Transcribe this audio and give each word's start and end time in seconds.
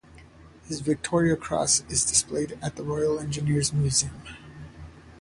His 0.65 0.79
Victoria 0.79 1.35
Cross 1.35 1.81
is 1.87 2.03
displayed 2.03 2.57
at 2.59 2.75
the 2.75 2.81
Royal 2.81 3.19
Engineers 3.19 3.71
Museum. 3.71 4.19